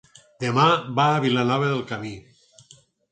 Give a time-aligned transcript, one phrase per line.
[0.43, 0.63] Demà
[0.99, 2.15] va a Vilanova del Camí.